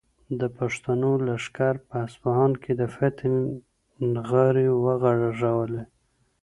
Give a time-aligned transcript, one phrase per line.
[0.39, 3.33] د پښتنو لښکر په اصفهان کې د فتحې
[4.13, 5.83] نغارې وغږولې.